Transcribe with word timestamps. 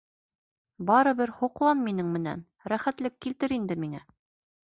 Барырбер 0.89 1.33
һоҡлан 1.41 1.83
минең 1.89 2.09
менән, 2.15 2.41
рәхәтлек 2.73 3.21
килтер 3.27 3.57
инде 3.59 3.77
миңә! 3.85 4.05